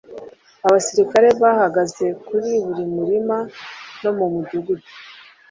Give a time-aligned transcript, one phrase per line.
[0.65, 3.37] Abasirikare bahagaze kuri buri murima
[4.01, 4.87] no mumudugudu.